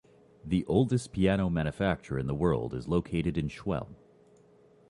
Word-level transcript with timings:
The 0.43 0.65
oldest 0.65 1.11
piano 1.11 1.47
manufacturer 1.51 2.17
in 2.17 2.25
the 2.25 2.33
world 2.33 2.73
is 2.73 2.87
located 2.87 3.37
in 3.37 3.49
Schwelm. 3.49 3.93